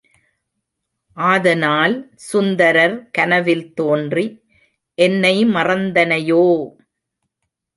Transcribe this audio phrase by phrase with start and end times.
[1.17, 1.95] ஆதனால்
[2.15, 4.25] சுந்தரர் கனவில் தோன்றி,
[4.97, 6.43] என்னை மறந்தனையோ?